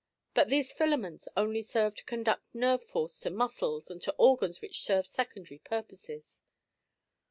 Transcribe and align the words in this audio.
But 0.33 0.49
these 0.49 0.73
filaments 0.73 1.27
only 1.37 1.61
serve 1.61 1.93
to 1.97 2.03
conduct 2.05 2.55
nerve 2.55 2.81
force 2.81 3.19
to 3.19 3.29
muscles 3.29 3.91
and 3.91 4.01
to 4.01 4.15
organs 4.17 4.59
which 4.59 4.81
serve 4.81 5.05
secondary 5.05 5.59
purposes. 5.59 6.41